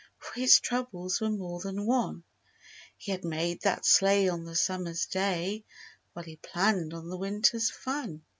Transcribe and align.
For 0.17 0.33
his 0.33 0.59
troubles 0.59 1.21
were 1.21 1.29
more 1.29 1.59
than 1.59 1.85
one: 1.85 2.23
He 2.97 3.11
had 3.11 3.23
made 3.23 3.61
that 3.61 3.85
sleigh 3.85 4.29
on 4.29 4.45
the 4.45 4.55
summer's 4.55 5.05
day 5.05 5.63
While 6.13 6.25
he 6.25 6.37
planned 6.37 6.91
on 6.91 7.07
the 7.07 7.17
winter's 7.17 7.69
fun. 7.69 8.23